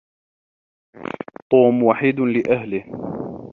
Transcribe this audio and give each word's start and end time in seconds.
توم 1.51 1.83
وحيد 1.83 2.19
لأهله. 2.19 2.83